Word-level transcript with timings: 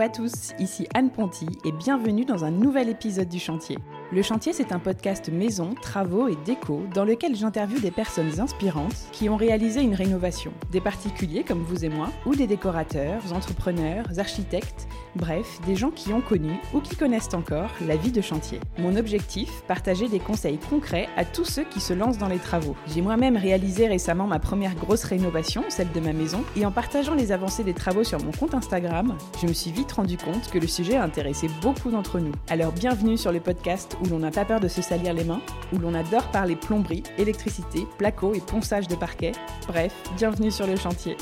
Hello 0.00 0.08
à 0.08 0.14
tous, 0.14 0.54
ici 0.58 0.86
Anne 0.94 1.10
Ponty 1.10 1.46
et 1.66 1.72
bienvenue 1.72 2.24
dans 2.24 2.46
un 2.46 2.50
nouvel 2.50 2.88
épisode 2.88 3.28
du 3.28 3.38
chantier. 3.38 3.76
Le 4.12 4.22
chantier, 4.22 4.52
c'est 4.52 4.72
un 4.72 4.80
podcast 4.80 5.28
maison, 5.28 5.76
travaux 5.80 6.26
et 6.26 6.36
déco 6.44 6.82
dans 6.92 7.04
lequel 7.04 7.36
j'interviewe 7.36 7.80
des 7.80 7.92
personnes 7.92 8.40
inspirantes 8.40 8.96
qui 9.12 9.28
ont 9.28 9.36
réalisé 9.36 9.82
une 9.82 9.94
rénovation. 9.94 10.50
Des 10.72 10.80
particuliers 10.80 11.44
comme 11.44 11.62
vous 11.62 11.84
et 11.84 11.88
moi, 11.88 12.08
ou 12.26 12.34
des 12.34 12.48
décorateurs, 12.48 13.22
entrepreneurs, 13.32 14.06
architectes, 14.18 14.88
bref, 15.14 15.60
des 15.64 15.76
gens 15.76 15.92
qui 15.92 16.12
ont 16.12 16.22
connu 16.22 16.50
ou 16.74 16.80
qui 16.80 16.96
connaissent 16.96 17.34
encore 17.34 17.70
la 17.86 17.94
vie 17.94 18.10
de 18.10 18.20
chantier. 18.20 18.58
Mon 18.78 18.96
objectif, 18.96 19.62
partager 19.68 20.08
des 20.08 20.18
conseils 20.18 20.58
concrets 20.58 21.08
à 21.16 21.24
tous 21.24 21.44
ceux 21.44 21.64
qui 21.64 21.78
se 21.78 21.92
lancent 21.92 22.18
dans 22.18 22.26
les 22.26 22.38
travaux. 22.38 22.74
J'ai 22.88 23.02
moi-même 23.02 23.36
réalisé 23.36 23.86
récemment 23.86 24.26
ma 24.26 24.40
première 24.40 24.74
grosse 24.74 25.04
rénovation, 25.04 25.62
celle 25.68 25.92
de 25.92 26.00
ma 26.00 26.12
maison, 26.12 26.42
et 26.56 26.66
en 26.66 26.72
partageant 26.72 27.14
les 27.14 27.30
avancées 27.30 27.62
des 27.62 27.74
travaux 27.74 28.02
sur 28.02 28.20
mon 28.24 28.32
compte 28.32 28.54
Instagram, 28.54 29.16
je 29.40 29.46
me 29.46 29.52
suis 29.52 29.70
vite 29.70 29.92
rendu 29.92 30.16
compte 30.16 30.50
que 30.50 30.58
le 30.58 30.66
sujet 30.66 30.96
intéressait 30.96 31.50
beaucoup 31.62 31.92
d'entre 31.92 32.18
nous. 32.18 32.32
Alors 32.48 32.72
bienvenue 32.72 33.16
sur 33.16 33.30
le 33.30 33.38
podcast 33.38 33.96
où 34.00 34.06
l'on 34.06 34.18
n'a 34.18 34.30
pas 34.30 34.44
peur 34.44 34.60
de 34.60 34.68
se 34.68 34.82
salir 34.82 35.14
les 35.14 35.24
mains, 35.24 35.42
où 35.72 35.78
l'on 35.78 35.94
adore 35.94 36.30
parler 36.30 36.56
plomberie, 36.56 37.02
électricité, 37.18 37.86
placo 37.98 38.34
et 38.34 38.40
ponçage 38.40 38.88
de 38.88 38.96
parquet. 38.96 39.32
Bref, 39.66 39.94
bienvenue 40.16 40.50
sur 40.50 40.66
le 40.66 40.76
chantier. 40.76 41.16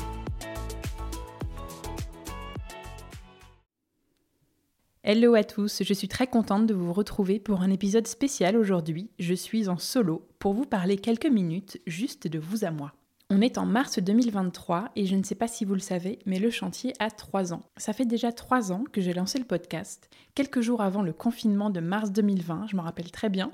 Hello 5.03 5.33
à 5.33 5.43
tous, 5.43 5.81
je 5.83 5.93
suis 5.93 6.07
très 6.07 6.27
contente 6.27 6.67
de 6.67 6.73
vous 6.75 6.93
retrouver 6.93 7.39
pour 7.39 7.61
un 7.61 7.71
épisode 7.71 8.05
spécial 8.05 8.55
aujourd'hui. 8.55 9.09
Je 9.17 9.33
suis 9.33 9.67
en 9.67 9.77
solo 9.77 10.27
pour 10.37 10.53
vous 10.53 10.65
parler 10.65 10.97
quelques 10.97 11.25
minutes 11.25 11.81
juste 11.87 12.27
de 12.27 12.37
vous 12.37 12.63
à 12.63 12.69
moi. 12.69 12.93
On 13.31 13.41
est 13.41 13.59
en 13.59 13.65
mars 13.67 13.99
2023 13.99 14.89
et 14.95 15.05
je 15.05 15.15
ne 15.15 15.21
sais 15.21 15.35
pas 15.35 15.47
si 15.47 15.63
vous 15.63 15.75
le 15.75 15.79
savez, 15.79 16.17
mais 16.25 16.39
le 16.39 16.49
chantier 16.49 16.93
a 16.97 17.11
trois 17.11 17.53
ans. 17.53 17.61
Ça 17.77 17.93
fait 17.93 18.05
déjà 18.05 18.31
trois 18.31 18.71
ans 18.71 18.83
que 18.91 19.01
j'ai 19.01 19.13
lancé 19.13 19.37
le 19.37 19.45
podcast, 19.45 20.09
quelques 20.33 20.61
jours 20.61 20.81
avant 20.81 21.03
le 21.03 21.13
confinement 21.13 21.69
de 21.69 21.79
mars 21.79 22.11
2020, 22.11 22.65
je 22.71 22.75
m'en 22.75 22.81
rappelle 22.81 23.11
très 23.11 23.29
bien. 23.29 23.51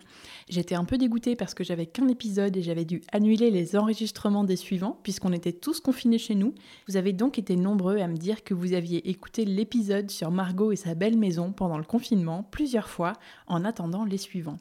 J'étais 0.48 0.76
un 0.76 0.86
peu 0.86 0.98
dégoûtée 0.98 1.36
parce 1.36 1.54
que 1.54 1.66
j'avais 1.66 1.88
qu'un 1.88 2.08
épisode 2.08 2.56
et 2.56 2.62
j'avais 2.62 2.86
dû 2.86 3.02
annuler 3.12 3.52
les 3.52 3.76
enregistrements 3.76 4.46
des 4.46 4.56
suivants 4.56 4.98
puisqu'on 5.04 5.34
était 5.34 5.52
tous 5.52 5.82
confinés 5.82 6.20
chez 6.20 6.36
nous. 6.36 6.56
Vous 6.88 6.96
avez 6.96 7.12
donc 7.12 7.38
été 7.38 7.58
nombreux 7.58 7.98
à 7.98 8.08
me 8.08 8.16
dire 8.16 8.46
que 8.46 8.54
vous 8.54 8.72
aviez 8.72 9.10
écouté 9.10 9.44
l'épisode 9.44 10.10
sur 10.10 10.32
Margot 10.32 10.72
et 10.72 10.78
sa 10.78 10.96
belle 10.96 11.18
maison 11.18 11.52
pendant 11.52 11.78
le 11.78 11.84
confinement 11.84 12.44
plusieurs 12.44 12.88
fois 12.88 13.12
en 13.48 13.66
attendant 13.66 14.06
les 14.06 14.20
suivants. 14.20 14.60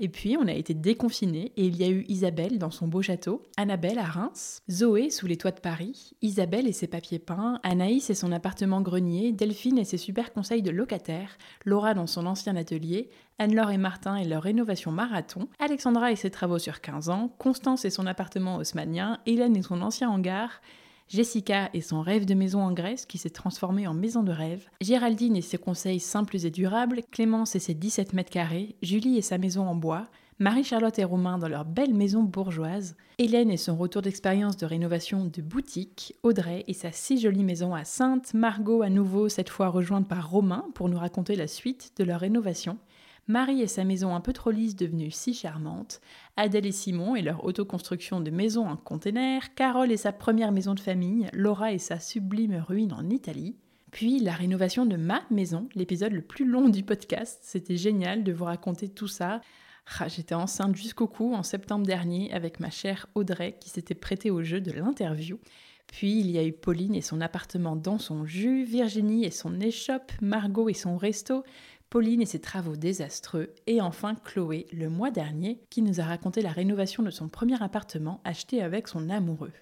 Et 0.00 0.08
puis, 0.08 0.36
on 0.36 0.46
a 0.46 0.52
été 0.52 0.74
déconfinés 0.74 1.52
et 1.56 1.66
il 1.66 1.76
y 1.76 1.82
a 1.82 1.88
eu 1.88 2.04
Isabelle 2.08 2.58
dans 2.58 2.70
son 2.70 2.86
beau 2.86 3.02
château, 3.02 3.42
Annabelle 3.56 3.98
à 3.98 4.04
Reims, 4.04 4.62
Zoé 4.70 5.10
sous 5.10 5.26
les 5.26 5.36
toits 5.36 5.50
de 5.50 5.60
Paris, 5.60 6.12
Isabelle 6.22 6.68
et 6.68 6.72
ses 6.72 6.86
papiers 6.86 7.18
peints, 7.18 7.58
Anaïs 7.64 8.08
et 8.08 8.14
son 8.14 8.30
appartement 8.30 8.80
grenier, 8.80 9.32
Delphine 9.32 9.76
et 9.78 9.84
ses 9.84 9.96
super 9.96 10.32
conseils 10.32 10.62
de 10.62 10.70
locataire, 10.70 11.36
Laura 11.64 11.94
dans 11.94 12.06
son 12.06 12.26
ancien 12.26 12.54
atelier, 12.54 13.10
Anne-Laure 13.40 13.72
et 13.72 13.78
Martin 13.78 14.14
et 14.16 14.24
leur 14.24 14.44
rénovation 14.44 14.92
marathon, 14.92 15.48
Alexandra 15.58 16.12
et 16.12 16.16
ses 16.16 16.30
travaux 16.30 16.60
sur 16.60 16.80
15 16.80 17.08
ans, 17.08 17.34
Constance 17.38 17.84
et 17.84 17.90
son 17.90 18.06
appartement 18.06 18.56
haussmanien, 18.56 19.18
Hélène 19.26 19.56
et 19.56 19.62
son 19.62 19.82
ancien 19.82 20.10
hangar, 20.10 20.60
Jessica 21.08 21.70
et 21.72 21.80
son 21.80 22.02
rêve 22.02 22.26
de 22.26 22.34
maison 22.34 22.60
en 22.60 22.72
Grèce 22.72 23.06
qui 23.06 23.16
s'est 23.16 23.30
transformé 23.30 23.86
en 23.86 23.94
maison 23.94 24.22
de 24.22 24.32
rêve, 24.32 24.68
Géraldine 24.82 25.36
et 25.36 25.42
ses 25.42 25.56
conseils 25.56 26.00
simples 26.00 26.36
et 26.44 26.50
durables, 26.50 27.00
Clémence 27.10 27.56
et 27.56 27.60
ses 27.60 27.74
17 27.74 28.12
mètres 28.12 28.30
carrés, 28.30 28.76
Julie 28.82 29.16
et 29.16 29.22
sa 29.22 29.38
maison 29.38 29.66
en 29.66 29.74
bois, 29.74 30.04
Marie-Charlotte 30.40 30.98
et 31.00 31.04
Romain 31.04 31.36
dans 31.36 31.48
leur 31.48 31.64
belle 31.64 31.94
maison 31.94 32.22
bourgeoise, 32.22 32.94
Hélène 33.18 33.50
et 33.50 33.56
son 33.56 33.76
retour 33.76 34.02
d'expérience 34.02 34.56
de 34.56 34.66
rénovation 34.66 35.24
de 35.24 35.42
boutique, 35.42 36.14
Audrey 36.22 36.62
et 36.68 36.74
sa 36.74 36.92
si 36.92 37.18
jolie 37.18 37.42
maison 37.42 37.74
à 37.74 37.82
Sainte, 37.82 38.34
Margot 38.34 38.82
à 38.82 38.88
nouveau 38.88 39.28
cette 39.28 39.48
fois 39.48 39.68
rejointe 39.68 40.06
par 40.06 40.30
Romain 40.30 40.66
pour 40.74 40.88
nous 40.88 40.98
raconter 40.98 41.34
la 41.34 41.48
suite 41.48 41.92
de 41.96 42.04
leur 42.04 42.20
rénovation, 42.20 42.78
Marie 43.28 43.60
et 43.60 43.66
sa 43.66 43.84
maison 43.84 44.14
un 44.14 44.20
peu 44.20 44.32
trop 44.32 44.50
lisse 44.50 44.74
devenue 44.74 45.10
si 45.10 45.34
charmante, 45.34 46.00
Adèle 46.36 46.64
et 46.64 46.72
Simon 46.72 47.14
et 47.14 47.20
leur 47.20 47.44
autoconstruction 47.44 48.20
de 48.20 48.30
maison 48.30 48.66
en 48.66 48.76
container, 48.76 49.54
Carole 49.54 49.92
et 49.92 49.98
sa 49.98 50.12
première 50.12 50.50
maison 50.50 50.74
de 50.74 50.80
famille, 50.80 51.28
Laura 51.34 51.72
et 51.72 51.78
sa 51.78 52.00
sublime 52.00 52.64
ruine 52.66 52.94
en 52.94 53.10
Italie, 53.10 53.54
puis 53.90 54.18
la 54.18 54.32
rénovation 54.32 54.86
de 54.86 54.96
ma 54.96 55.22
maison, 55.30 55.68
l'épisode 55.74 56.12
le 56.12 56.22
plus 56.22 56.46
long 56.46 56.68
du 56.70 56.82
podcast. 56.82 57.40
C'était 57.42 57.76
génial 57.76 58.24
de 58.24 58.32
vous 58.32 58.44
raconter 58.44 58.88
tout 58.88 59.08
ça. 59.08 59.40
Ah, 59.98 60.08
j'étais 60.08 60.34
enceinte 60.34 60.76
jusqu'au 60.76 61.06
cou 61.06 61.34
en 61.34 61.42
septembre 61.42 61.86
dernier 61.86 62.32
avec 62.32 62.60
ma 62.60 62.70
chère 62.70 63.06
Audrey 63.14 63.56
qui 63.60 63.70
s'était 63.70 63.94
prêtée 63.94 64.30
au 64.30 64.42
jeu 64.42 64.60
de 64.60 64.72
l'interview. 64.72 65.38
Puis 65.86 66.20
il 66.20 66.30
y 66.30 66.38
a 66.38 66.44
eu 66.44 66.52
Pauline 66.52 66.94
et 66.94 67.00
son 67.00 67.22
appartement 67.22 67.74
dans 67.74 67.98
son 67.98 68.26
jus, 68.26 68.64
Virginie 68.64 69.24
et 69.24 69.30
son 69.30 69.58
échoppe, 69.58 70.12
Margot 70.20 70.68
et 70.68 70.74
son 70.74 70.98
resto, 70.98 71.44
Pauline 71.90 72.20
et 72.20 72.26
ses 72.26 72.40
travaux 72.40 72.76
désastreux, 72.76 73.54
et 73.66 73.80
enfin 73.80 74.14
Chloé, 74.14 74.66
le 74.72 74.90
mois 74.90 75.10
dernier, 75.10 75.60
qui 75.70 75.80
nous 75.80 76.00
a 76.00 76.04
raconté 76.04 76.42
la 76.42 76.52
rénovation 76.52 77.02
de 77.02 77.10
son 77.10 77.28
premier 77.28 77.62
appartement 77.62 78.20
acheté 78.24 78.60
avec 78.62 78.88
son 78.88 79.08
amoureux. 79.08 79.52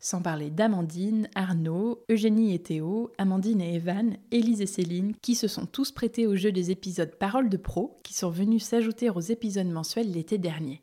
Sans 0.00 0.20
parler 0.20 0.50
d'Amandine, 0.50 1.28
Arnaud, 1.36 2.02
Eugénie 2.10 2.54
et 2.54 2.58
Théo, 2.58 3.12
Amandine 3.18 3.60
et 3.60 3.76
Evan, 3.76 4.16
Élise 4.32 4.60
et 4.60 4.66
Céline, 4.66 5.14
qui 5.22 5.34
se 5.36 5.48
sont 5.48 5.64
tous 5.64 5.92
prêtés 5.92 6.26
au 6.26 6.34
jeu 6.34 6.50
des 6.50 6.70
épisodes 6.70 7.14
Paroles 7.14 7.48
de 7.48 7.56
Pro, 7.56 7.96
qui 8.02 8.14
sont 8.14 8.30
venus 8.30 8.64
s'ajouter 8.64 9.08
aux 9.08 9.20
épisodes 9.20 9.68
mensuels 9.68 10.10
l'été 10.10 10.38
dernier. 10.38 10.82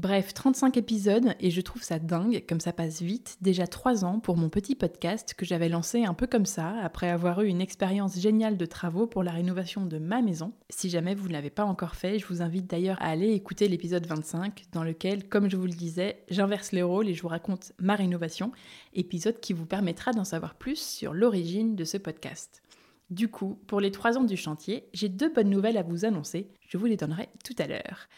Bref, 0.00 0.32
35 0.32 0.78
épisodes 0.78 1.34
et 1.40 1.50
je 1.50 1.60
trouve 1.60 1.82
ça 1.82 1.98
dingue 1.98 2.42
comme 2.48 2.58
ça 2.60 2.72
passe 2.72 3.02
vite. 3.02 3.36
Déjà 3.42 3.66
3 3.66 4.06
ans 4.06 4.18
pour 4.18 4.38
mon 4.38 4.48
petit 4.48 4.74
podcast 4.74 5.34
que 5.34 5.44
j'avais 5.44 5.68
lancé 5.68 6.06
un 6.06 6.14
peu 6.14 6.26
comme 6.26 6.46
ça 6.46 6.74
après 6.82 7.10
avoir 7.10 7.42
eu 7.42 7.48
une 7.48 7.60
expérience 7.60 8.18
géniale 8.18 8.56
de 8.56 8.64
travaux 8.64 9.06
pour 9.06 9.22
la 9.22 9.32
rénovation 9.32 9.84
de 9.84 9.98
ma 9.98 10.22
maison. 10.22 10.54
Si 10.70 10.88
jamais 10.88 11.14
vous 11.14 11.28
ne 11.28 11.34
l'avez 11.34 11.50
pas 11.50 11.66
encore 11.66 11.96
fait, 11.96 12.18
je 12.18 12.26
vous 12.28 12.40
invite 12.40 12.66
d'ailleurs 12.66 12.96
à 13.02 13.10
aller 13.10 13.32
écouter 13.32 13.68
l'épisode 13.68 14.06
25 14.06 14.64
dans 14.72 14.84
lequel, 14.84 15.28
comme 15.28 15.50
je 15.50 15.58
vous 15.58 15.66
le 15.66 15.72
disais, 15.72 16.24
j'inverse 16.30 16.72
les 16.72 16.82
rôles 16.82 17.10
et 17.10 17.12
je 17.12 17.20
vous 17.20 17.28
raconte 17.28 17.72
ma 17.78 17.94
rénovation, 17.94 18.52
épisode 18.94 19.38
qui 19.38 19.52
vous 19.52 19.66
permettra 19.66 20.12
d'en 20.12 20.24
savoir 20.24 20.54
plus 20.54 20.80
sur 20.80 21.12
l'origine 21.12 21.76
de 21.76 21.84
ce 21.84 21.98
podcast. 21.98 22.62
Du 23.10 23.28
coup, 23.28 23.58
pour 23.66 23.80
les 23.80 23.90
3 23.90 24.16
ans 24.16 24.24
du 24.24 24.38
chantier, 24.38 24.88
j'ai 24.94 25.10
deux 25.10 25.30
bonnes 25.30 25.50
nouvelles 25.50 25.76
à 25.76 25.82
vous 25.82 26.06
annoncer. 26.06 26.48
Je 26.66 26.78
vous 26.78 26.86
les 26.86 26.96
donnerai 26.96 27.28
tout 27.44 27.56
à 27.58 27.66
l'heure. 27.66 28.08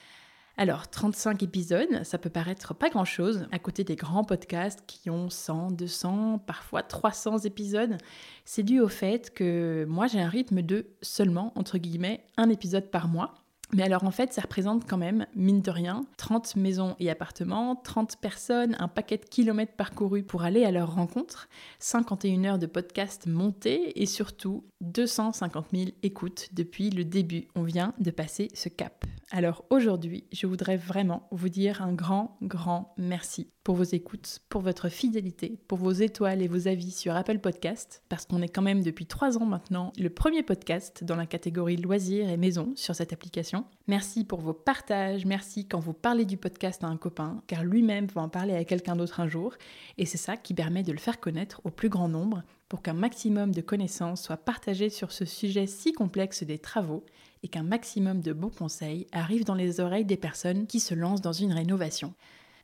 Alors, 0.58 0.88
35 0.88 1.42
épisodes, 1.42 2.04
ça 2.04 2.18
peut 2.18 2.28
paraître 2.28 2.74
pas 2.74 2.90
grand-chose 2.90 3.46
à 3.52 3.58
côté 3.58 3.84
des 3.84 3.96
grands 3.96 4.24
podcasts 4.24 4.84
qui 4.86 5.08
ont 5.08 5.30
100, 5.30 5.72
200, 5.72 6.38
parfois 6.46 6.82
300 6.82 7.38
épisodes. 7.40 7.96
C'est 8.44 8.62
dû 8.62 8.78
au 8.80 8.88
fait 8.88 9.32
que 9.32 9.86
moi 9.88 10.06
j'ai 10.08 10.20
un 10.20 10.28
rythme 10.28 10.60
de 10.60 10.86
seulement, 11.00 11.52
entre 11.56 11.78
guillemets, 11.78 12.26
un 12.36 12.50
épisode 12.50 12.90
par 12.90 13.08
mois. 13.08 13.41
Mais 13.74 13.84
alors 13.84 14.04
en 14.04 14.10
fait, 14.10 14.32
ça 14.34 14.42
représente 14.42 14.88
quand 14.88 14.98
même, 14.98 15.26
mine 15.34 15.62
de 15.62 15.70
rien, 15.70 16.04
30 16.18 16.56
maisons 16.56 16.94
et 17.00 17.10
appartements, 17.10 17.74
30 17.74 18.16
personnes, 18.16 18.76
un 18.78 18.88
paquet 18.88 19.16
de 19.16 19.24
kilomètres 19.24 19.76
parcourus 19.76 20.22
pour 20.22 20.42
aller 20.42 20.64
à 20.64 20.70
leur 20.70 20.94
rencontre, 20.94 21.48
51 21.78 22.44
heures 22.44 22.58
de 22.58 22.66
podcast 22.66 23.26
montés 23.26 24.00
et 24.02 24.06
surtout 24.06 24.64
250 24.82 25.66
000 25.72 25.90
écoutes 26.02 26.48
depuis 26.52 26.90
le 26.90 27.04
début. 27.04 27.48
On 27.54 27.62
vient 27.62 27.94
de 27.98 28.10
passer 28.10 28.48
ce 28.52 28.68
cap. 28.68 29.06
Alors 29.30 29.64
aujourd'hui, 29.70 30.24
je 30.32 30.46
voudrais 30.46 30.76
vraiment 30.76 31.26
vous 31.30 31.48
dire 31.48 31.80
un 31.80 31.94
grand, 31.94 32.36
grand 32.42 32.92
merci 32.98 33.48
pour 33.64 33.76
vos 33.76 33.84
écoutes, 33.84 34.40
pour 34.50 34.60
votre 34.60 34.90
fidélité, 34.90 35.58
pour 35.68 35.78
vos 35.78 35.92
étoiles 35.92 36.42
et 36.42 36.48
vos 36.48 36.68
avis 36.68 36.90
sur 36.90 37.14
Apple 37.14 37.38
Podcast, 37.38 38.02
parce 38.10 38.26
qu'on 38.26 38.42
est 38.42 38.48
quand 38.48 38.60
même 38.60 38.82
depuis 38.82 39.06
trois 39.06 39.38
ans 39.38 39.46
maintenant 39.46 39.92
le 39.98 40.10
premier 40.10 40.42
podcast 40.42 41.04
dans 41.04 41.16
la 41.16 41.26
catégorie 41.26 41.76
loisirs 41.76 42.28
et 42.28 42.36
maison 42.36 42.72
sur 42.76 42.94
cette 42.94 43.14
application. 43.14 43.61
Merci 43.88 44.24
pour 44.24 44.40
vos 44.40 44.52
partages, 44.52 45.26
merci 45.26 45.66
quand 45.66 45.80
vous 45.80 45.92
parlez 45.92 46.24
du 46.24 46.36
podcast 46.36 46.84
à 46.84 46.86
un 46.86 46.96
copain, 46.96 47.42
car 47.46 47.64
lui-même 47.64 48.06
va 48.06 48.22
en 48.22 48.28
parler 48.28 48.54
à 48.54 48.64
quelqu'un 48.64 48.96
d'autre 48.96 49.20
un 49.20 49.28
jour, 49.28 49.54
et 49.98 50.06
c'est 50.06 50.18
ça 50.18 50.36
qui 50.36 50.54
permet 50.54 50.82
de 50.82 50.92
le 50.92 50.98
faire 50.98 51.20
connaître 51.20 51.60
au 51.64 51.70
plus 51.70 51.88
grand 51.88 52.08
nombre 52.08 52.42
pour 52.68 52.80
qu'un 52.80 52.94
maximum 52.94 53.52
de 53.52 53.60
connaissances 53.60 54.22
soient 54.22 54.36
partagées 54.36 54.88
sur 54.88 55.12
ce 55.12 55.24
sujet 55.24 55.66
si 55.66 55.92
complexe 55.92 56.42
des 56.42 56.58
travaux 56.58 57.04
et 57.42 57.48
qu'un 57.48 57.64
maximum 57.64 58.20
de 58.20 58.32
bons 58.32 58.50
conseils 58.50 59.06
arrivent 59.12 59.44
dans 59.44 59.54
les 59.54 59.80
oreilles 59.80 60.04
des 60.04 60.16
personnes 60.16 60.66
qui 60.66 60.80
se 60.80 60.94
lancent 60.94 61.20
dans 61.20 61.32
une 61.32 61.52
rénovation. 61.52 62.14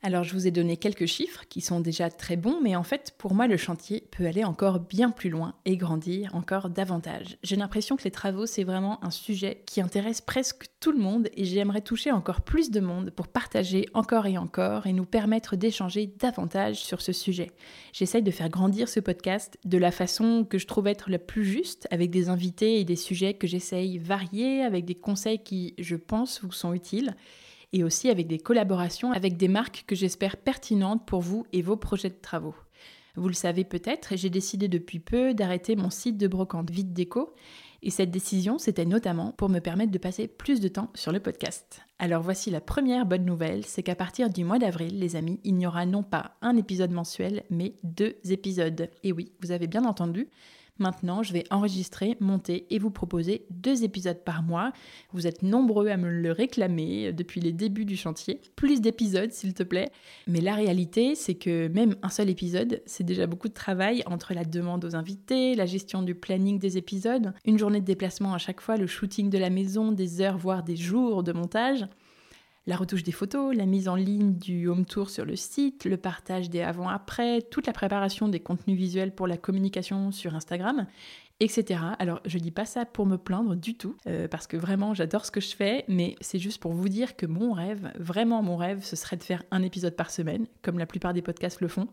Alors 0.01 0.23
je 0.23 0.33
vous 0.33 0.47
ai 0.47 0.51
donné 0.51 0.77
quelques 0.77 1.07
chiffres 1.07 1.43
qui 1.49 1.59
sont 1.59 1.81
déjà 1.81 2.09
très 2.09 2.37
bons, 2.37 2.61
mais 2.63 2.77
en 2.77 2.83
fait 2.83 3.13
pour 3.17 3.33
moi 3.33 3.47
le 3.47 3.57
chantier 3.57 4.07
peut 4.11 4.25
aller 4.25 4.45
encore 4.45 4.79
bien 4.79 5.11
plus 5.11 5.29
loin 5.29 5.55
et 5.65 5.75
grandir 5.75 6.33
encore 6.35 6.69
davantage. 6.69 7.37
J'ai 7.43 7.57
l'impression 7.57 7.97
que 7.97 8.05
les 8.05 8.11
travaux 8.11 8.45
c'est 8.45 8.63
vraiment 8.63 9.03
un 9.03 9.11
sujet 9.11 9.61
qui 9.65 9.81
intéresse 9.81 10.21
presque 10.21 10.67
tout 10.79 10.93
le 10.93 10.99
monde 10.99 11.27
et 11.35 11.43
j'aimerais 11.43 11.81
toucher 11.81 12.13
encore 12.13 12.39
plus 12.39 12.71
de 12.71 12.79
monde 12.79 13.11
pour 13.11 13.27
partager 13.27 13.89
encore 13.93 14.25
et 14.25 14.37
encore 14.37 14.87
et 14.87 14.93
nous 14.93 15.03
permettre 15.03 15.57
d'échanger 15.57 16.07
davantage 16.17 16.77
sur 16.77 17.01
ce 17.01 17.11
sujet. 17.11 17.51
J'essaye 17.91 18.23
de 18.23 18.31
faire 18.31 18.49
grandir 18.49 18.87
ce 18.87 19.01
podcast 19.01 19.57
de 19.65 19.77
la 19.77 19.91
façon 19.91 20.45
que 20.49 20.57
je 20.57 20.67
trouve 20.67 20.87
être 20.87 21.09
la 21.09 21.19
plus 21.19 21.43
juste, 21.43 21.89
avec 21.91 22.09
des 22.09 22.29
invités 22.29 22.79
et 22.79 22.85
des 22.85 22.95
sujets 22.95 23.33
que 23.33 23.47
j'essaye 23.47 23.97
variés, 23.97 24.61
avec 24.61 24.85
des 24.85 24.95
conseils 24.95 25.43
qui 25.43 25.73
je 25.77 25.97
pense 25.97 26.41
vous 26.41 26.53
sont 26.53 26.73
utiles 26.73 27.15
et 27.73 27.83
aussi 27.83 28.09
avec 28.09 28.27
des 28.27 28.39
collaborations 28.39 29.11
avec 29.11 29.37
des 29.37 29.47
marques 29.47 29.83
que 29.87 29.95
j'espère 29.95 30.37
pertinentes 30.37 31.05
pour 31.05 31.21
vous 31.21 31.45
et 31.53 31.61
vos 31.61 31.77
projets 31.77 32.09
de 32.09 32.21
travaux. 32.21 32.55
Vous 33.15 33.27
le 33.27 33.33
savez 33.33 33.63
peut-être, 33.63 34.15
j'ai 34.15 34.29
décidé 34.29 34.67
depuis 34.67 34.99
peu 34.99 35.33
d'arrêter 35.33 35.75
mon 35.75 35.89
site 35.89 36.17
de 36.17 36.27
brocante 36.27 36.69
Vite 36.69 36.93
Déco 36.93 37.33
Et 37.81 37.89
cette 37.89 38.11
décision, 38.11 38.57
c'était 38.57 38.85
notamment 38.85 39.33
pour 39.33 39.49
me 39.49 39.59
permettre 39.59 39.91
de 39.91 39.97
passer 39.97 40.27
plus 40.27 40.61
de 40.61 40.67
temps 40.67 40.89
sur 40.93 41.11
le 41.11 41.19
podcast. 41.19 41.81
Alors 41.97 42.21
voici 42.21 42.49
la 42.49 42.61
première 42.61 43.05
bonne 43.05 43.25
nouvelle, 43.25 43.65
c'est 43.65 43.83
qu'à 43.83 43.95
partir 43.95 44.29
du 44.29 44.45
mois 44.45 44.59
d'avril, 44.59 44.99
les 44.99 45.15
amis, 45.15 45.39
il 45.43 45.55
n'y 45.55 45.67
aura 45.67 45.85
non 45.85 46.03
pas 46.03 46.37
un 46.41 46.55
épisode 46.55 46.91
mensuel, 46.91 47.43
mais 47.49 47.75
deux 47.83 48.15
épisodes. 48.29 48.89
Et 49.03 49.11
oui, 49.11 49.33
vous 49.41 49.51
avez 49.51 49.67
bien 49.67 49.83
entendu, 49.83 50.29
Maintenant, 50.79 51.23
je 51.23 51.33
vais 51.33 51.43
enregistrer, 51.51 52.17
monter 52.19 52.65
et 52.69 52.79
vous 52.79 52.89
proposer 52.89 53.45
deux 53.51 53.83
épisodes 53.83 54.23
par 54.23 54.43
mois. 54.43 54.71
Vous 55.11 55.27
êtes 55.27 55.43
nombreux 55.43 55.89
à 55.89 55.97
me 55.97 56.09
le 56.09 56.31
réclamer 56.31 57.11
depuis 57.13 57.41
les 57.41 57.51
débuts 57.51 57.85
du 57.85 57.97
chantier. 57.97 58.41
Plus 58.55 58.81
d'épisodes, 58.81 59.31
s'il 59.31 59.53
te 59.53 59.63
plaît. 59.63 59.91
Mais 60.27 60.41
la 60.41 60.55
réalité, 60.55 61.15
c'est 61.15 61.35
que 61.35 61.67
même 61.67 61.95
un 62.01 62.09
seul 62.09 62.29
épisode, 62.29 62.81
c'est 62.85 63.03
déjà 63.03 63.27
beaucoup 63.27 63.49
de 63.49 63.53
travail 63.53 64.03
entre 64.05 64.33
la 64.33 64.45
demande 64.45 64.85
aux 64.85 64.95
invités, 64.95 65.55
la 65.55 65.65
gestion 65.65 66.01
du 66.01 66.15
planning 66.15 66.59
des 66.59 66.77
épisodes, 66.77 67.33
une 67.45 67.59
journée 67.59 67.81
de 67.81 67.85
déplacement 67.85 68.33
à 68.33 68.37
chaque 68.37 68.61
fois, 68.61 68.77
le 68.77 68.87
shooting 68.87 69.29
de 69.29 69.37
la 69.37 69.49
maison, 69.49 69.91
des 69.91 70.21
heures, 70.21 70.37
voire 70.37 70.63
des 70.63 70.77
jours 70.77 71.23
de 71.23 71.33
montage 71.33 71.85
la 72.67 72.75
retouche 72.75 73.03
des 73.03 73.11
photos, 73.11 73.55
la 73.55 73.65
mise 73.65 73.87
en 73.87 73.95
ligne 73.95 74.35
du 74.35 74.67
home 74.67 74.85
tour 74.85 75.09
sur 75.09 75.25
le 75.25 75.35
site, 75.35 75.85
le 75.85 75.97
partage 75.97 76.49
des 76.49 76.61
avant-après, 76.61 77.41
toute 77.41 77.67
la 77.67 77.73
préparation 77.73 78.27
des 78.27 78.39
contenus 78.39 78.77
visuels 78.77 79.13
pour 79.13 79.27
la 79.27 79.37
communication 79.37 80.11
sur 80.11 80.35
Instagram, 80.35 80.85
etc. 81.39 81.81
Alors 81.99 82.19
je 82.25 82.37
dis 82.37 82.51
pas 82.51 82.65
ça 82.65 82.85
pour 82.85 83.05
me 83.05 83.17
plaindre 83.17 83.55
du 83.55 83.75
tout, 83.75 83.95
euh, 84.07 84.27
parce 84.27 84.47
que 84.47 84.57
vraiment 84.57 84.93
j'adore 84.93 85.25
ce 85.25 85.31
que 85.31 85.41
je 85.41 85.55
fais, 85.55 85.85
mais 85.87 86.15
c'est 86.21 86.39
juste 86.39 86.59
pour 86.59 86.73
vous 86.73 86.89
dire 86.89 87.15
que 87.15 87.25
mon 87.25 87.53
rêve, 87.53 87.91
vraiment 87.97 88.41
mon 88.41 88.57
rêve, 88.57 88.83
ce 88.83 88.95
serait 88.95 89.17
de 89.17 89.23
faire 89.23 89.43
un 89.51 89.61
épisode 89.61 89.95
par 89.95 90.11
semaine, 90.11 90.47
comme 90.61 90.77
la 90.77 90.85
plupart 90.85 91.13
des 91.13 91.21
podcasts 91.21 91.61
le 91.61 91.67
font. 91.67 91.87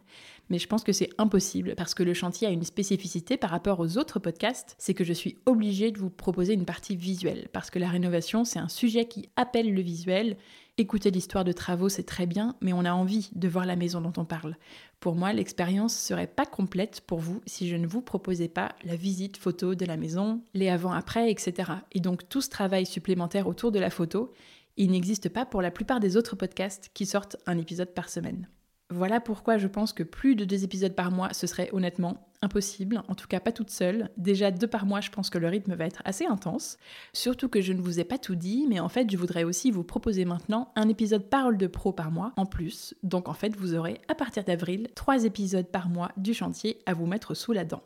Mais 0.51 0.59
je 0.59 0.67
pense 0.67 0.85
que 0.85 0.93
c'est 0.93 1.11
impossible 1.19 1.75
parce 1.77 1.95
que 1.95 2.03
le 2.03 2.15
chantier 2.15 2.47
a 2.47 2.51
une 2.51 2.65
spécificité 2.65 3.37
par 3.37 3.51
rapport 3.51 3.81
aux 3.81 3.99
autres 3.99 4.19
podcasts, 4.19 4.75
c'est 4.79 4.95
que 4.95 5.05
je 5.05 5.13
suis 5.13 5.39
obligée 5.47 5.91
de 5.91 5.99
vous 5.99 6.11
proposer 6.11 6.55
une 6.55 6.65
partie 6.65 6.97
visuelle, 6.97 7.49
parce 7.53 7.71
que 7.71 7.79
la 7.79 7.89
rénovation 7.89 8.45
c'est 8.45 8.59
un 8.59 8.69
sujet 8.69 9.07
qui 9.07 9.29
appelle 9.37 9.73
le 9.73 9.83
visuel 9.83 10.37
Écouter 10.79 11.11
l'histoire 11.11 11.45
de 11.45 11.53
travaux, 11.53 11.89
c'est 11.89 12.03
très 12.03 12.27
bien, 12.27 12.55
mais 12.61 12.75
on 12.75 12.85
a 12.85 12.93
envie 12.93 13.31
de 13.35 13.49
voir 13.49 13.65
la 13.65 13.77
maison 13.77 14.03
dont 14.03 14.13
on 14.19 14.27
parle. 14.27 14.57
Pour 15.01 15.15
moi, 15.15 15.33
l'expérience 15.33 15.97
serait 15.97 16.27
pas 16.27 16.47
complète 16.47 17.03
pour 17.03 17.19
vous 17.19 17.41
si 17.47 17.69
je 17.69 17.77
ne 17.77 17.87
vous 17.87 18.01
proposais 18.01 18.49
pas 18.49 18.75
la 18.83 18.97
visite 18.97 19.37
photo 19.37 19.75
de 19.75 19.85
la 19.85 19.97
maison, 19.97 20.43
les 20.55 20.69
avant-après, 20.69 21.31
etc. 21.31 21.73
Et 21.93 22.01
donc 22.01 22.29
tout 22.29 22.41
ce 22.41 22.49
travail 22.49 22.87
supplémentaire 22.87 23.47
autour 23.47 23.73
de 23.73 23.79
la 23.79 23.91
photo, 23.91 24.33
il 24.77 24.91
n'existe 24.91 25.29
pas 25.29 25.47
pour 25.47 25.63
la 25.63 25.71
plupart 25.71 26.01
des 26.01 26.17
autres 26.17 26.37
podcasts 26.37 26.91
qui 26.93 27.07
sortent 27.07 27.37
un 27.47 27.59
épisode 27.59 27.95
par 27.95 28.09
semaine. 28.09 28.49
Voilà 28.91 29.21
pourquoi 29.21 29.59
je 29.59 29.67
pense 29.67 29.93
que 29.93 30.05
plus 30.05 30.37
de 30.37 30.45
deux 30.45 30.63
épisodes 30.63 30.95
par 30.95 31.11
mois, 31.11 31.33
ce 31.33 31.49
serait 31.49 31.71
honnêtement 31.73 32.29
impossible, 32.41 33.03
en 33.09 33.17
tout 33.17 33.27
cas 33.27 33.41
pas 33.41 33.51
toute 33.51 33.71
seule. 33.71 34.11
Déjà 34.17 34.53
deux 34.53 34.69
par 34.69 34.87
mois, 34.87 35.01
je 35.01 35.11
pense 35.11 35.29
que 35.29 35.39
le 35.39 35.49
rythme 35.49 35.75
va 35.75 35.87
être 35.87 36.03
assez 36.05 36.25
intense. 36.25 36.79
Surtout 37.13 37.49
que 37.49 37.61
je 37.61 37.73
ne 37.73 37.81
vous 37.81 37.99
ai 37.99 38.05
pas 38.05 38.19
tout 38.19 38.37
dit, 38.37 38.65
mais 38.69 38.79
en 38.79 38.89
fait, 38.89 39.11
je 39.11 39.17
voudrais 39.17 39.43
aussi 39.43 39.73
vous 39.73 39.83
proposer 39.83 40.25
maintenant 40.25 40.71
un 40.77 40.89
épisode 40.89 41.29
parole 41.29 41.59
de 41.59 41.67
pro 41.67 41.93
par 41.93 42.13
mois 42.13 42.33
en 42.37 42.47
plus. 42.47 42.95
Donc 43.03 43.29
en 43.29 43.35
fait, 43.35 43.57
vous 43.57 43.75
aurez 43.75 44.01
à 44.07 44.15
partir 44.15 44.45
d'avril 44.45 44.89
trois 44.95 45.25
épisodes 45.25 45.67
par 45.67 45.89
mois 45.89 46.13
du 46.17 46.33
chantier 46.33 46.79
à 46.87 46.95
vous 46.95 47.07
mettre 47.07 47.35
sous 47.35 47.53
la 47.53 47.65
dent. 47.65 47.83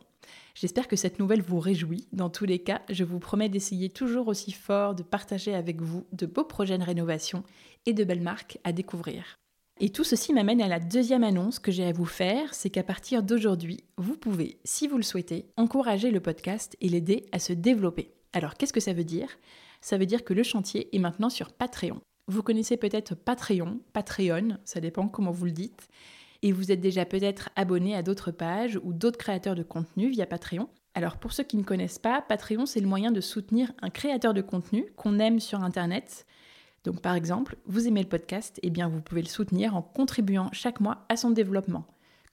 J'espère 0.53 0.87
que 0.87 0.95
cette 0.95 1.17
nouvelle 1.17 1.41
vous 1.41 1.59
réjouit. 1.59 2.07
Dans 2.13 2.29
tous 2.29 2.45
les 2.45 2.59
cas, 2.59 2.81
je 2.91 3.03
vous 3.03 3.17
promets 3.17 3.49
d'essayer 3.49 3.89
toujours 3.89 4.27
aussi 4.27 4.51
fort 4.51 4.93
de 4.93 5.01
partager 5.01 5.55
avec 5.55 5.81
vous 5.81 6.05
de 6.11 6.27
beaux 6.27 6.43
projets 6.43 6.77
de 6.77 6.83
rénovation 6.83 7.43
et 7.87 7.93
de 7.93 8.03
belles 8.03 8.21
marques 8.21 8.59
à 8.63 8.71
découvrir. 8.71 9.40
Et 9.83 9.89
tout 9.89 10.03
ceci 10.03 10.31
m'amène 10.31 10.61
à 10.61 10.67
la 10.67 10.79
deuxième 10.79 11.23
annonce 11.23 11.57
que 11.57 11.71
j'ai 11.71 11.85
à 11.85 11.91
vous 11.91 12.05
faire, 12.05 12.53
c'est 12.53 12.69
qu'à 12.69 12.83
partir 12.83 13.23
d'aujourd'hui, 13.23 13.79
vous 13.97 14.15
pouvez, 14.15 14.59
si 14.63 14.87
vous 14.87 14.95
le 14.95 15.01
souhaitez, 15.01 15.47
encourager 15.57 16.11
le 16.11 16.19
podcast 16.19 16.77
et 16.81 16.87
l'aider 16.87 17.25
à 17.31 17.39
se 17.39 17.51
développer. 17.51 18.13
Alors 18.31 18.53
qu'est-ce 18.53 18.73
que 18.73 18.79
ça 18.79 18.93
veut 18.93 19.03
dire? 19.03 19.39
Ça 19.81 19.97
veut 19.97 20.05
dire 20.05 20.23
que 20.23 20.35
le 20.35 20.43
chantier 20.43 20.95
est 20.95 20.99
maintenant 20.99 21.31
sur 21.31 21.51
Patreon. 21.51 21.99
Vous 22.27 22.43
connaissez 22.43 22.77
peut-être 22.77 23.15
Patreon, 23.15 23.79
Patreon, 23.91 24.59
ça 24.65 24.81
dépend 24.81 25.07
comment 25.07 25.31
vous 25.31 25.45
le 25.45 25.51
dites, 25.51 25.87
et 26.43 26.51
vous 26.51 26.71
êtes 26.71 26.79
déjà 26.79 27.05
peut-être 27.05 27.49
abonné 27.55 27.95
à 27.95 28.03
d'autres 28.03 28.29
pages 28.29 28.79
ou 28.83 28.93
d'autres 28.93 29.17
créateurs 29.17 29.55
de 29.55 29.63
contenu 29.63 30.09
via 30.09 30.27
Patreon. 30.27 30.69
Alors 30.93 31.17
pour 31.17 31.33
ceux 31.33 31.43
qui 31.43 31.57
ne 31.57 31.63
connaissent 31.63 31.97
pas, 31.97 32.21
Patreon 32.21 32.67
c'est 32.67 32.81
le 32.81 32.87
moyen 32.87 33.11
de 33.11 33.19
soutenir 33.19 33.71
un 33.81 33.89
créateur 33.89 34.35
de 34.35 34.41
contenu 34.41 34.85
qu'on 34.95 35.17
aime 35.17 35.39
sur 35.39 35.63
Internet 35.63 36.27
donc 36.83 37.01
par 37.01 37.15
exemple, 37.15 37.57
vous 37.65 37.87
aimez 37.87 38.01
le 38.01 38.09
podcast, 38.09 38.57
et 38.59 38.67
eh 38.67 38.69
bien 38.69 38.87
vous 38.87 39.01
pouvez 39.01 39.21
le 39.21 39.27
soutenir 39.27 39.75
en 39.75 39.81
contribuant 39.81 40.49
chaque 40.51 40.79
mois 40.79 41.05
à 41.09 41.15
son 41.15 41.31
développement. 41.31 41.85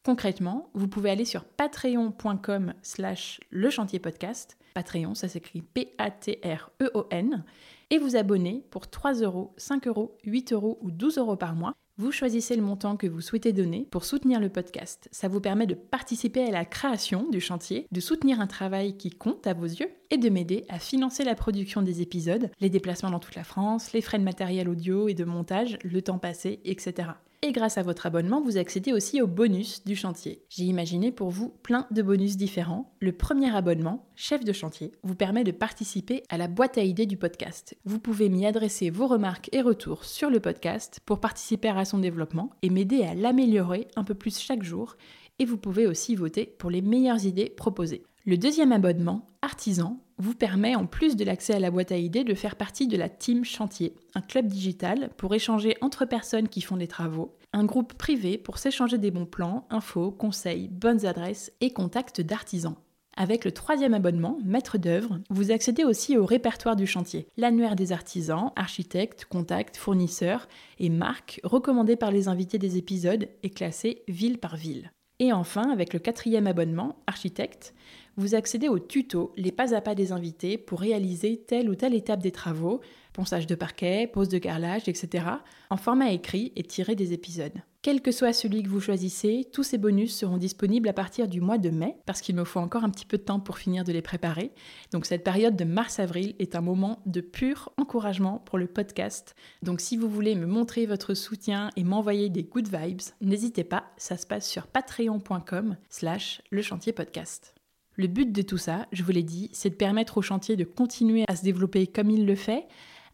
Concrètement, 0.05 0.71
vous 0.75 0.89
pouvez 0.89 1.11
aller 1.11 1.25
sur 1.25 1.45
patreon.com 1.45 2.75
slash 2.83 3.41
le 3.50 3.71
chantier 3.71 3.99
podcast, 3.99 4.56
Patreon, 4.75 5.15
ça 5.15 5.29
s'écrit 5.29 5.62
P-A-T-R-E-O-N, 5.62 7.45
et 7.91 7.99
vous 7.99 8.17
abonner 8.17 8.65
pour 8.71 8.89
3 8.89 9.15
euros, 9.15 9.53
5 9.56 9.87
euros, 9.89 10.17
8 10.25 10.53
euros 10.53 10.79
ou 10.83 10.91
12 10.91 11.19
euros 11.19 11.37
par 11.37 11.55
mois 11.55 11.75
vous 12.00 12.12
choisissez 12.12 12.55
le 12.55 12.62
montant 12.62 12.97
que 12.97 13.09
vous 13.09 13.21
souhaitez 13.21 13.53
donner 13.53 13.89
pour 13.91 14.05
soutenir 14.05 14.39
le 14.39 14.49
podcast. 14.49 15.09
Ça 15.11 15.27
vous 15.27 15.41
permet 15.41 15.67
de 15.67 15.75
participer 15.75 16.45
à 16.45 16.53
la 16.53 16.65
création 16.65 17.29
du 17.29 17.41
chantier, 17.41 17.89
de 17.91 18.00
soutenir 18.00 18.41
un 18.41 18.47
travail 18.47 18.97
qui 18.97 19.11
compte 19.11 19.49
à 19.49 19.53
vos 19.53 19.65
yeux 19.65 19.91
et 20.10 20.19
de 20.19 20.28
m'aider 20.28 20.64
à 20.69 20.78
financer 20.78 21.25
la 21.25 21.34
production 21.34 21.82
des 21.82 22.02
épisodes, 22.02 22.50
les 22.60 22.70
déplacements 22.70 23.10
dans 23.10 23.19
toute 23.19 23.37
la 23.37 23.44
France, 23.44 23.93
les 23.93 24.00
frais 24.00 24.19
de 24.19 24.25
matériel 24.25 24.69
audio 24.69 25.08
et 25.08 25.14
de 25.14 25.25
montage, 25.25 25.78
le 25.84 26.02
temps 26.02 26.19
passé, 26.19 26.60
etc. 26.64 27.10
Et 27.40 27.52
grâce 27.52 27.78
à 27.78 27.84
votre 27.84 28.06
abonnement, 28.06 28.40
vous 28.40 28.58
accédez 28.58 28.93
aussi 28.93 29.22
aux 29.22 29.28
bonus 29.28 29.84
du 29.84 29.94
chantier. 29.94 30.43
J'ai 30.49 30.64
imaginé 30.64 31.12
pour 31.12 31.31
vous 31.31 31.50
plein 31.62 31.87
de 31.93 32.02
bonus 32.02 32.37
différents. 32.37 32.93
Le 32.99 33.12
premier 33.12 33.55
abonnement, 33.55 34.08
chef 34.16 34.43
de 34.43 34.52
chantier, 34.52 34.90
vous 35.05 35.14
permet 35.14 35.44
de 35.44 35.52
participer 35.52 36.25
à 36.31 36.37
la 36.37 36.49
boîte 36.49 36.78
à 36.78 36.82
idées 36.82 37.06
du 37.06 37.16
podcast. 37.16 37.76
Vous 37.84 38.00
pouvez 38.00 38.28
m'y 38.28 38.44
adresser 38.44 38.90
vos 38.90 39.06
remarques 39.06 39.50
et 39.52 39.61
retours 39.61 40.04
sur 40.04 40.31
le 40.31 40.40
podcast 40.40 40.99
pour 41.06 41.20
participer 41.20 41.69
à 41.69 41.84
son 41.84 41.99
développement 41.99 42.50
et 42.62 42.70
m'aider 42.70 43.04
à 43.04 43.14
l'améliorer 43.14 43.87
un 43.94 44.02
peu 44.02 44.14
plus 44.14 44.37
chaque 44.37 44.64
jour. 44.64 44.96
Et 45.38 45.44
vous 45.44 45.58
pouvez 45.58 45.87
aussi 45.87 46.16
voter 46.16 46.44
pour 46.44 46.70
les 46.70 46.82
meilleures 46.82 47.25
idées 47.25 47.50
proposées. 47.50 48.02
Le 48.28 48.36
deuxième 48.36 48.72
abonnement, 48.72 49.25
Artisan, 49.40 50.02
vous 50.19 50.34
permet, 50.34 50.75
en 50.75 50.84
plus 50.84 51.16
de 51.16 51.25
l'accès 51.25 51.54
à 51.54 51.60
la 51.60 51.70
boîte 51.70 51.92
à 51.92 51.96
idées, 51.96 52.25
de 52.25 52.34
faire 52.34 52.56
partie 52.56 52.86
de 52.86 52.98
la 52.98 53.08
Team 53.08 53.42
Chantier, 53.42 53.94
un 54.14 54.20
club 54.20 54.48
digital 54.48 55.08
pour 55.16 55.34
échanger 55.34 55.78
entre 55.80 56.04
personnes 56.04 56.50
qui 56.50 56.60
font 56.60 56.76
des 56.76 56.88
travaux, 56.88 57.38
un 57.54 57.64
groupe 57.64 57.94
privé 57.94 58.37
pour 58.37 58.58
s'échanger 58.58 58.99
des 58.99 59.11
bons 59.11 59.25
plans, 59.25 59.66
infos, 59.70 60.11
conseils, 60.11 60.68
bonnes 60.68 61.06
adresses 61.06 61.52
et 61.62 61.73
contacts 61.73 62.20
d'artisans. 62.20 62.76
Avec 63.16 63.47
le 63.47 63.52
troisième 63.52 63.94
abonnement, 63.94 64.37
maître 64.44 64.76
d'œuvre, 64.76 65.20
vous 65.30 65.50
accédez 65.50 65.85
aussi 65.85 66.18
au 66.18 66.26
répertoire 66.26 66.76
du 66.76 66.87
chantier, 66.87 67.28
l'annuaire 67.38 67.76
des 67.76 67.92
artisans, 67.92 68.52
architectes, 68.56 69.25
contacts, 69.25 69.78
fournisseurs 69.78 70.49
et 70.78 70.90
marques 70.90 71.40
recommandées 71.44 71.97
par 71.97 72.11
les 72.11 72.28
invités 72.28 72.58
des 72.58 72.76
épisodes 72.76 73.26
et 73.42 73.49
classées 73.49 74.02
ville 74.06 74.37
par 74.37 74.56
ville. 74.56 74.92
Et 75.20 75.32
enfin, 75.32 75.70
avec 75.70 75.92
le 75.92 75.98
quatrième 75.98 76.46
abonnement, 76.46 76.96
architecte, 77.06 77.75
vous 78.16 78.34
accédez 78.34 78.68
au 78.68 78.78
tuto, 78.78 79.32
les 79.37 79.52
pas 79.52 79.75
à 79.75 79.80
pas 79.80 79.94
des 79.94 80.12
invités 80.12 80.58
pour 80.58 80.80
réaliser 80.80 81.44
telle 81.46 81.68
ou 81.68 81.75
telle 81.75 81.94
étape 81.94 82.20
des 82.20 82.32
travaux, 82.32 82.80
ponçage 83.12 83.46
de 83.46 83.54
parquet, 83.54 84.06
pose 84.06 84.28
de 84.28 84.38
carrelage, 84.38 84.88
etc., 84.88 85.25
en 85.70 85.76
format 85.76 86.12
écrit 86.12 86.52
et 86.56 86.62
tiré 86.62 86.94
des 86.94 87.12
épisodes. 87.12 87.62
Quel 87.88 88.02
que 88.02 88.12
soit 88.12 88.35
celui 88.35 88.62
que 88.62 88.68
vous 88.68 88.83
choisissez, 88.83 89.49
tous 89.50 89.62
ces 89.62 89.78
bonus 89.78 90.14
seront 90.14 90.37
disponibles 90.37 90.90
à 90.90 90.92
partir 90.92 91.26
du 91.26 91.40
mois 91.40 91.57
de 91.57 91.71
mai, 91.71 91.97
parce 92.04 92.21
qu'il 92.21 92.37
me 92.37 92.45
faut 92.45 92.61
encore 92.61 92.85
un 92.85 92.90
petit 92.90 93.07
peu 93.07 93.16
de 93.16 93.23
temps 93.23 93.40
pour 93.40 93.57
finir 93.57 93.83
de 93.83 93.92
les 93.92 94.02
préparer. 94.02 94.52
Donc 94.92 95.07
cette 95.07 95.25
période 95.25 95.57
de 95.57 95.64
mars-avril 95.64 96.35
est 96.38 96.54
un 96.54 96.61
moment 96.61 97.00
de 97.07 97.23
pur 97.23 97.73
encouragement 97.78 98.42
pour 98.45 98.59
le 98.59 98.66
podcast. 98.66 99.35
Donc 99.62 99.80
si 99.80 99.97
vous 99.97 100.11
voulez 100.11 100.35
me 100.35 100.45
montrer 100.45 100.85
votre 100.85 101.14
soutien 101.14 101.71
et 101.76 101.83
m'envoyer 101.83 102.28
des 102.28 102.42
good 102.42 102.68
vibes, 102.68 103.00
n'hésitez 103.23 103.64
pas, 103.64 103.85
ça 103.97 104.18
se 104.18 104.26
passe 104.26 104.47
sur 104.47 104.66
patreon.com 104.66 105.78
slash 105.88 106.42
le 106.50 106.61
chantier 106.61 106.92
podcast. 106.92 107.54
Le 107.95 108.07
but 108.07 108.30
de 108.30 108.42
tout 108.42 108.59
ça, 108.59 108.87
je 108.92 109.02
vous 109.02 109.12
l'ai 109.12 109.23
dit, 109.23 109.49
c'est 109.54 109.71
de 109.71 109.76
permettre 109.76 110.18
au 110.18 110.23
chantier 110.23 110.57
de 110.57 110.64
continuer 110.64 111.25
à 111.26 111.37
se 111.37 111.42
développer 111.42 111.87
comme 111.87 112.11
il 112.11 112.26
le 112.26 112.35
fait, 112.35 112.66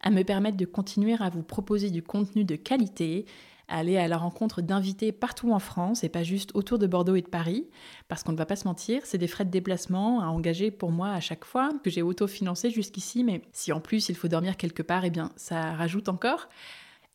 à 0.05 0.11
me 0.11 0.23
permettre 0.23 0.55
de 0.55 0.65
continuer 0.65 1.15
à 1.19 1.29
vous 1.29 1.43
proposer 1.43 1.89
du 1.89 2.01
contenu 2.01 2.45
de 2.45 2.55
qualité, 2.55 3.25
à 3.67 3.79
aller 3.79 3.97
à 3.97 4.07
la 4.07 4.17
rencontre 4.17 4.61
d'invités 4.61 5.11
partout 5.11 5.51
en 5.51 5.59
France 5.59 6.03
et 6.03 6.09
pas 6.09 6.23
juste 6.23 6.51
autour 6.53 6.77
de 6.77 6.85
Bordeaux 6.85 7.15
et 7.15 7.23
de 7.23 7.27
Paris, 7.27 7.67
parce 8.07 8.23
qu'on 8.23 8.31
ne 8.31 8.37
va 8.37 8.45
pas 8.45 8.55
se 8.55 8.67
mentir, 8.67 9.01
c'est 9.05 9.17
des 9.17 9.27
frais 9.27 9.45
de 9.45 9.49
déplacement 9.49 10.21
à 10.21 10.27
engager 10.27 10.69
pour 10.69 10.91
moi 10.91 11.09
à 11.09 11.19
chaque 11.19 11.43
fois, 11.43 11.69
que 11.83 11.89
j'ai 11.89 12.03
auto-financé 12.03 12.69
jusqu'ici, 12.69 13.23
mais 13.23 13.41
si 13.51 13.73
en 13.73 13.81
plus 13.81 14.07
il 14.07 14.15
faut 14.15 14.27
dormir 14.27 14.57
quelque 14.57 14.83
part, 14.83 15.03
eh 15.03 15.09
bien 15.09 15.31
ça 15.35 15.73
rajoute 15.73 16.07
encore 16.07 16.47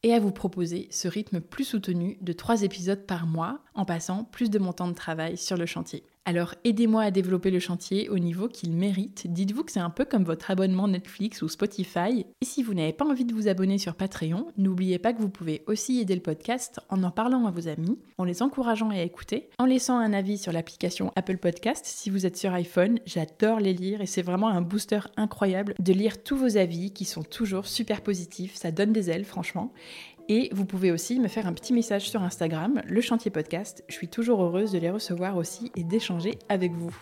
et 0.02 0.14
à 0.14 0.18
vous 0.18 0.32
proposer 0.32 0.88
ce 0.90 1.08
rythme 1.08 1.40
plus 1.40 1.64
soutenu 1.64 2.18
de 2.20 2.32
3 2.32 2.62
épisodes 2.62 3.06
par 3.06 3.26
mois 3.26 3.60
en 3.74 3.84
passant 3.84 4.24
plus 4.24 4.50
de 4.50 4.58
mon 4.58 4.72
temps 4.72 4.88
de 4.88 4.94
travail 4.94 5.36
sur 5.36 5.56
le 5.56 5.66
chantier. 5.66 6.04
Alors 6.30 6.54
aidez-moi 6.62 7.02
à 7.02 7.10
développer 7.10 7.50
le 7.50 7.58
chantier 7.58 8.08
au 8.08 8.20
niveau 8.20 8.46
qu'il 8.46 8.70
mérite. 8.70 9.26
Dites-vous 9.26 9.64
que 9.64 9.72
c'est 9.72 9.80
un 9.80 9.90
peu 9.90 10.04
comme 10.04 10.22
votre 10.22 10.52
abonnement 10.52 10.86
Netflix 10.86 11.42
ou 11.42 11.48
Spotify. 11.48 12.24
Et 12.40 12.44
si 12.44 12.62
vous 12.62 12.72
n'avez 12.72 12.92
pas 12.92 13.04
envie 13.04 13.24
de 13.24 13.34
vous 13.34 13.48
abonner 13.48 13.78
sur 13.78 13.96
Patreon, 13.96 14.46
n'oubliez 14.56 15.00
pas 15.00 15.12
que 15.12 15.20
vous 15.20 15.28
pouvez 15.28 15.64
aussi 15.66 15.98
aider 15.98 16.14
le 16.14 16.20
podcast 16.20 16.78
en 16.88 17.02
en 17.02 17.10
parlant 17.10 17.46
à 17.46 17.50
vos 17.50 17.66
amis, 17.66 17.98
en 18.16 18.22
les 18.22 18.42
encourageant 18.42 18.90
à 18.90 19.00
écouter, 19.00 19.50
en 19.58 19.64
laissant 19.64 19.98
un 19.98 20.12
avis 20.12 20.38
sur 20.38 20.52
l'application 20.52 21.10
Apple 21.16 21.38
Podcast 21.38 21.84
si 21.84 22.10
vous 22.10 22.26
êtes 22.26 22.36
sur 22.36 22.52
iPhone. 22.52 23.00
J'adore 23.06 23.58
les 23.58 23.74
lire 23.74 24.00
et 24.00 24.06
c'est 24.06 24.22
vraiment 24.22 24.50
un 24.50 24.62
booster 24.62 25.00
incroyable 25.16 25.74
de 25.80 25.92
lire 25.92 26.22
tous 26.22 26.36
vos 26.36 26.56
avis 26.56 26.92
qui 26.92 27.06
sont 27.06 27.24
toujours 27.24 27.66
super 27.66 28.02
positifs. 28.02 28.54
Ça 28.54 28.70
donne 28.70 28.92
des 28.92 29.10
ailes 29.10 29.24
franchement. 29.24 29.72
Et 30.32 30.48
vous 30.52 30.64
pouvez 30.64 30.92
aussi 30.92 31.18
me 31.18 31.26
faire 31.26 31.48
un 31.48 31.52
petit 31.52 31.72
message 31.72 32.08
sur 32.08 32.22
Instagram, 32.22 32.82
le 32.86 33.00
chantier 33.00 33.32
podcast. 33.32 33.82
Je 33.88 33.94
suis 33.94 34.06
toujours 34.06 34.40
heureuse 34.44 34.70
de 34.70 34.78
les 34.78 34.88
recevoir 34.88 35.36
aussi 35.36 35.72
et 35.74 35.82
d'échanger 35.82 36.38
avec 36.48 36.70
vous. 36.70 36.96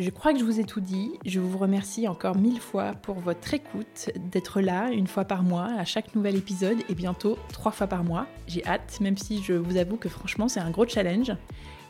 Je 0.00 0.10
crois 0.10 0.32
que 0.32 0.40
je 0.40 0.44
vous 0.44 0.58
ai 0.58 0.64
tout 0.64 0.80
dit. 0.80 1.12
Je 1.24 1.38
vous 1.38 1.56
remercie 1.56 2.08
encore 2.08 2.36
mille 2.36 2.58
fois 2.58 2.94
pour 2.94 3.20
votre 3.20 3.54
écoute, 3.54 4.10
d'être 4.32 4.60
là 4.60 4.90
une 4.90 5.06
fois 5.06 5.24
par 5.24 5.44
mois 5.44 5.68
à 5.78 5.84
chaque 5.84 6.16
nouvel 6.16 6.34
épisode 6.34 6.78
et 6.88 6.96
bientôt 6.96 7.38
trois 7.52 7.70
fois 7.70 7.86
par 7.86 8.02
mois. 8.02 8.26
J'ai 8.48 8.66
hâte, 8.66 8.98
même 9.00 9.16
si 9.16 9.40
je 9.40 9.52
vous 9.52 9.76
avoue 9.76 9.96
que 9.96 10.08
franchement 10.08 10.48
c'est 10.48 10.58
un 10.58 10.70
gros 10.72 10.88
challenge. 10.88 11.30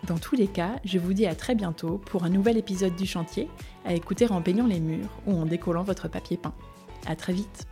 Dans 0.06 0.18
tous 0.18 0.36
les 0.36 0.48
cas, 0.48 0.72
je 0.84 0.98
vous 0.98 1.14
dis 1.14 1.24
à 1.24 1.34
très 1.34 1.54
bientôt 1.54 1.96
pour 1.96 2.24
un 2.24 2.28
nouvel 2.28 2.58
épisode 2.58 2.96
du 2.96 3.06
chantier 3.06 3.48
à 3.86 3.94
écouter 3.94 4.30
en 4.30 4.42
peignant 4.42 4.66
les 4.66 4.80
murs 4.80 5.08
ou 5.26 5.38
en 5.38 5.46
décollant 5.46 5.84
votre 5.84 6.08
papier 6.08 6.36
peint. 6.36 6.52
À 7.06 7.16
très 7.16 7.32
vite 7.32 7.66